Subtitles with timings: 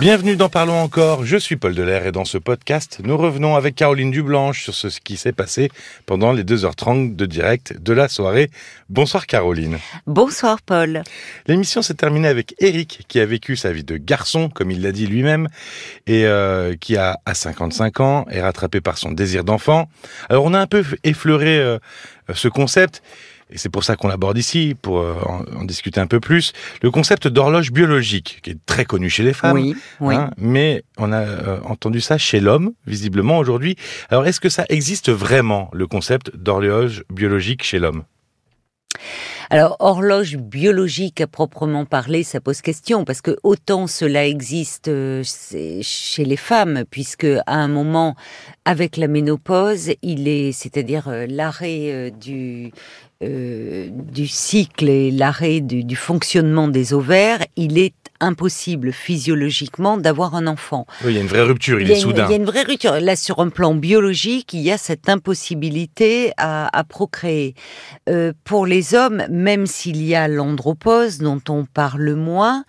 [0.00, 3.74] Bienvenue dans Parlons encore, je suis Paul Delair et dans ce podcast, nous revenons avec
[3.74, 5.68] Caroline Dublanche sur ce qui s'est passé
[6.06, 8.50] pendant les 2h30 de direct de la soirée.
[8.88, 9.76] Bonsoir Caroline.
[10.06, 11.02] Bonsoir Paul.
[11.46, 14.92] L'émission s'est terminée avec Eric qui a vécu sa vie de garçon, comme il l'a
[14.92, 15.48] dit lui-même,
[16.06, 19.90] et euh, qui a à 55 ans est rattrapé par son désir d'enfant.
[20.30, 21.78] Alors on a un peu effleuré euh,
[22.32, 23.02] ce concept
[23.50, 26.90] et c'est pour ça qu'on l'aborde ici, pour euh, en, discuter un peu plus, le
[26.90, 29.56] concept d'horloge biologique, qui est très connu chez les femmes.
[29.56, 30.14] Oui, oui.
[30.14, 33.76] Hein, mais on a euh, entendu ça chez l'homme, visiblement, aujourd'hui.
[34.08, 38.04] Alors, est-ce que ça existe vraiment, le concept d'horloge biologique chez l'homme?
[39.50, 45.24] Alors, horloge biologique à proprement parler, ça pose question, parce que autant cela existe euh,
[45.24, 48.14] chez les femmes, puisque à un moment,
[48.64, 52.70] avec la ménopause, il est, c'est-à-dire l'arrêt du,
[53.22, 60.46] euh, du cycle et l'arrêt du, fonctionnement des ovaires, il est impossible physiologiquement d'avoir un
[60.46, 60.86] enfant.
[61.04, 62.26] Oui, il y a une vraie rupture, il, est soudain.
[62.28, 63.00] Il y a une vraie rupture.
[63.00, 67.54] Là, sur un plan biologique, il y a cette impossibilité à, procréer.
[68.08, 72.64] Euh, pour les hommes, même s'il y a l'andropause dont on parle moins,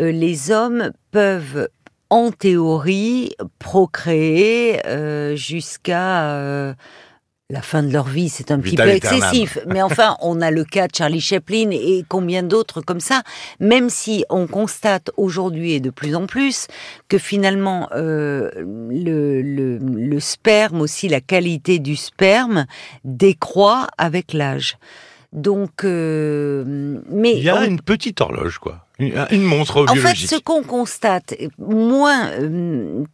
[0.00, 1.68] euh, les hommes peuvent
[2.08, 4.80] en théorie procréer
[5.34, 6.76] jusqu'à
[7.48, 9.58] la fin de leur vie, c'est un petit peu excessif.
[9.66, 13.22] Mais enfin, on a le cas de Charlie Chaplin et combien d'autres comme ça.
[13.60, 16.66] Même si on constate aujourd'hui et de plus en plus
[17.08, 22.66] que finalement euh, le, le, sperme, aussi la qualité du sperme,
[23.04, 24.76] décroît avec l'âge.
[25.32, 30.06] Donc, euh, mais il y a une petite horloge, quoi, une, montre biologique.
[30.06, 33.04] En fait, ce qu'on constate, moins euh,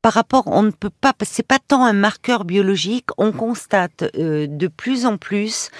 [0.00, 4.46] par rapport, on ne peut pas, c'est pas tant un marqueur biologique, on constate euh,
[4.48, 5.70] de plus en plus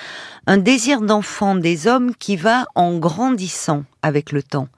[0.47, 4.69] un désir d'enfant des hommes qui va en grandissant avec le temps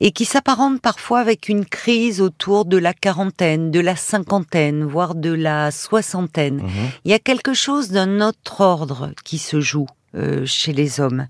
[0.00, 5.14] et qui s'apparente parfois avec une crise autour de la quarantaine, de la cinquantaine, voire
[5.14, 6.62] de la soixantaine.
[6.62, 6.90] Mhm.
[7.04, 9.86] Il y a quelque chose d'un autre ordre qui se joue.
[10.16, 11.26] Euh, chez les hommes.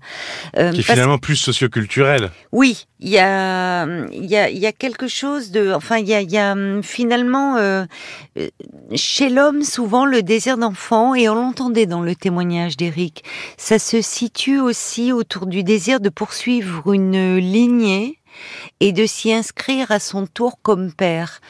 [0.57, 2.31] Euh, qui est finalement plus socioculturel.
[2.53, 5.73] Oui, il y a, il y, a, y a quelque chose de...
[5.73, 7.85] Enfin, il y a, y a hum, finalement, euh,
[8.95, 13.25] chez l'homme, souvent, le désir d'enfant, et on l'entendait dans le témoignage d'Éric,
[13.57, 18.18] ça se situe aussi autour du désir de poursuivre une lignée
[18.79, 21.41] et de s'y inscrire à son tour comme père.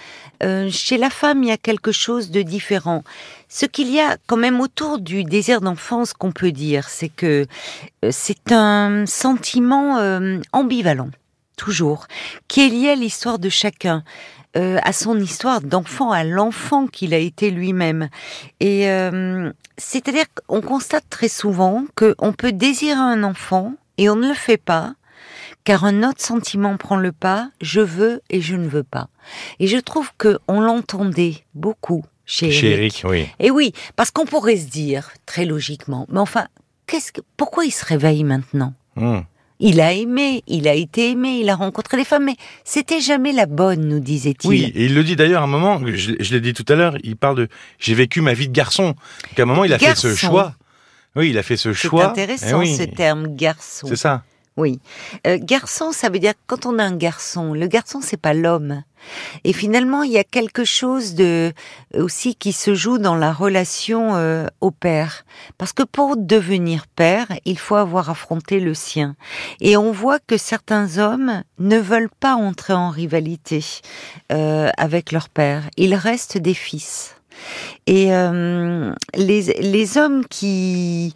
[0.42, 3.04] Euh, chez la femme, il y a quelque chose de différent.
[3.50, 7.46] Ce qu'il y a quand même autour du désir d'enfance qu'on peut dire, c'est que
[8.06, 11.10] euh, c'est un sentiment euh, ambivalent,
[11.58, 12.08] toujours,
[12.48, 14.04] qui est lié à l'histoire de chacun.
[14.56, 18.10] à son histoire d'enfant, à l'enfant qu'il a été lui-même.
[18.60, 18.90] Et
[19.78, 24.58] c'est-à-dire qu'on constate très souvent qu'on peut désirer un enfant et on ne le fait
[24.58, 24.96] pas,
[25.70, 29.08] car un autre sentiment prend le pas, je veux et je ne veux pas.
[29.60, 33.04] Et je trouve que on l'entendait beaucoup chez, chez Eric.
[33.08, 33.28] oui.
[33.38, 36.48] Et oui, parce qu'on pourrait se dire très logiquement, mais enfin,
[36.88, 38.74] qu'est-ce que, pourquoi il se réveille maintenant?
[38.96, 39.20] Hmm.
[39.60, 43.32] Il a aimé, il a été aimé, il a rencontré des femmes, mais c'était jamais
[43.32, 44.50] la bonne, nous disait-il.
[44.50, 46.98] Oui, et il le dit d'ailleurs à un moment, je, l'ai dit tout à l'heure,
[47.04, 47.48] il parle de
[47.78, 48.96] j'ai vécu ma vie de garçon.
[49.28, 50.56] Donc à un moment, il a fait ce choix.
[51.16, 52.14] Oui, il a fait ce choix.
[52.16, 53.86] C'est intéressant eh ce terme garçon.
[53.88, 54.24] C'est ça.
[54.60, 54.82] Oui.
[55.26, 58.84] Euh, garçon, ça veut dire quand on a un garçon, le garçon c'est pas l'homme.
[59.46, 61.54] Et finalement, il y a quelque chose de
[61.96, 65.24] aussi qui se joue dans la relation euh, au père,
[65.58, 69.16] parce que pour devenir père, il faut avoir affronté le sien.
[69.62, 73.64] Et on voit que certains hommes ne veulent pas entrer en rivalité
[74.34, 75.70] euh, avec leur père.
[75.78, 77.16] Ils restent des fils.
[77.88, 78.08] Et
[79.16, 81.14] les, les hommes qui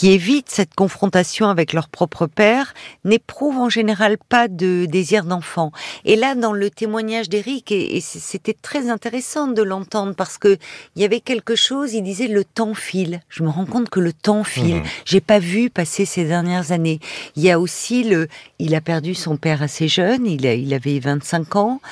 [0.00, 2.72] qui évitent cette confrontation avec leur propre père
[3.04, 5.72] n'éprouvent en général pas de désir d'enfant.
[6.06, 10.56] Et là, dans le témoignage d'Éric, et, c'était très intéressant de l'entendre parce que
[10.96, 11.92] il y avait quelque chose.
[11.92, 13.20] Il disait le temps file.
[13.28, 14.76] Je me rends compte que le temps file.
[14.76, 14.84] Mmh.
[15.04, 16.98] J'ai pas vu passer ces dernières années.
[17.36, 18.28] Il y a aussi le.
[18.58, 20.26] Il a perdu son père assez jeune.
[20.26, 21.82] Il, a, il avait 25 ans.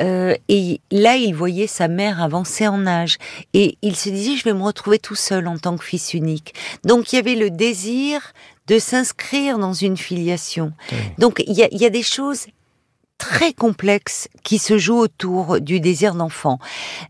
[0.00, 3.18] Euh, et là, il voyait sa mère avancer en âge.
[3.52, 6.54] Et il se disait, je vais me retrouver tout seul en tant que fils unique.
[6.84, 8.32] Donc, il y avait le désir
[8.66, 10.72] de s'inscrire dans une filiation.
[11.18, 12.46] Donc, il y a, des choses
[13.18, 16.58] très complexes qui se jouent autour du désir d'enfant.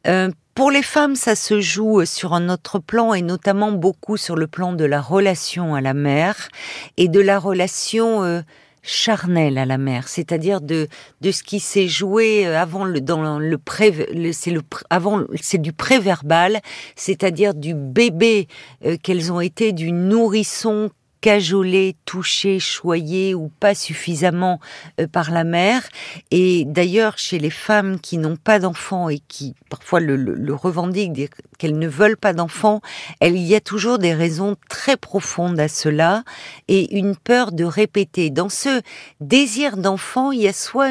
[0.06, 4.36] Euh, pour les femmes, ça se joue sur un autre plan et notamment beaucoup sur
[4.36, 6.48] le plan de la relation à la mère
[6.96, 8.42] et de la relation euh,
[8.84, 10.88] charnel à la mère, c'est-à-dire de
[11.20, 13.92] de ce qui s'est joué euh, avant le dans le pré
[14.32, 14.60] c'est le
[14.90, 16.60] avant c'est du préverbal,
[16.94, 18.46] c'est-à-dire du bébé
[18.84, 20.90] euh, qu'elles ont été du nourrisson
[21.24, 24.60] cajolées, touchées, choyées ou pas suffisamment
[25.00, 25.88] euh, par la mère.
[26.30, 31.30] Et d'ailleurs, chez les femmes qui n'ont pas d'enfants et qui parfois le, le, revendiquent,
[31.56, 32.82] qu'elles ne veulent pas d'enfants,
[33.22, 36.24] il y a toujours des raisons très profondes à cela
[36.68, 38.28] et une peur de répéter.
[38.28, 38.82] Dans ce
[39.20, 40.90] désir d'enfant, il y a soit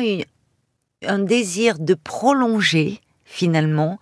[1.06, 3.03] un désir de prolonger
[3.34, 4.00] finalement,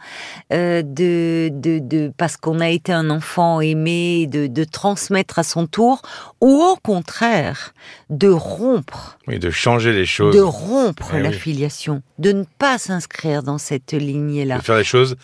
[0.51, 5.43] euh, de, de, de, parce qu'on a été un enfant aimé, de, de transmettre à
[5.43, 6.01] son tour,
[6.41, 7.73] ou au contraire,
[8.09, 9.17] de rompre.
[9.27, 10.35] Oui, de changer les choses.
[10.35, 14.57] De rompre eh la filiation, de ne pas s'inscrire dans cette lignée-là.
[14.57, 15.15] De faire les choses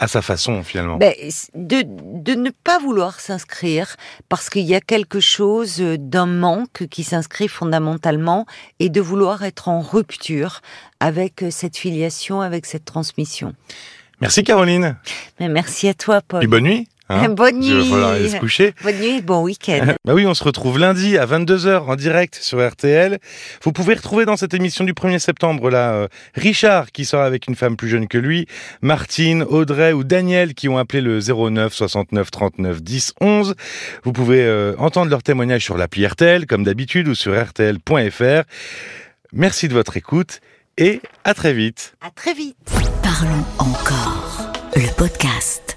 [0.00, 0.96] à sa façon finalement.
[0.96, 1.12] Ben,
[1.54, 3.96] de, de ne pas vouloir s'inscrire
[4.30, 8.46] parce qu'il y a quelque chose d'un manque qui s'inscrit fondamentalement
[8.78, 10.62] et de vouloir être en rupture
[11.00, 13.54] avec cette filiation, avec cette transmission.
[14.22, 14.96] Merci Caroline.
[15.38, 16.42] Ben, merci à toi Paul.
[16.42, 16.88] Et bonne nuit.
[17.10, 17.68] Hein Bonne nuit.
[17.68, 18.72] Il va falloir aller se coucher.
[18.82, 19.94] Bonne nuit, bon week-end.
[20.04, 23.18] bah oui, on se retrouve lundi à 22h en direct sur RTL.
[23.62, 27.48] Vous pouvez retrouver dans cette émission du 1er septembre là euh, Richard qui sera avec
[27.48, 28.46] une femme plus jeune que lui,
[28.80, 33.54] Martine, Audrey ou Daniel qui ont appelé le 09 69 39 10 11.
[34.04, 38.42] Vous pouvez euh, entendre leurs témoignages sur l'appli RTL comme d'habitude ou sur rtl.fr.
[39.32, 40.40] Merci de votre écoute
[40.78, 41.94] et à très vite.
[42.00, 42.56] À très vite.
[43.02, 44.52] Parlons encore.
[44.76, 45.69] Le podcast.